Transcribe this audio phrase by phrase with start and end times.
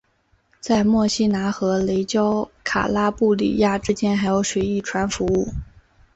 [0.59, 5.49] 在墨西拿和雷焦卡拉布里亚之间还有水翼船服务。